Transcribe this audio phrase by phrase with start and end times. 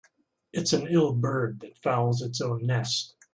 [0.51, 3.13] It's an ill bird that fouls its own nest.